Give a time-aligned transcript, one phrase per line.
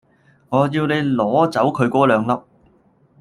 [0.49, 2.41] 我要你攞走佢果兩粒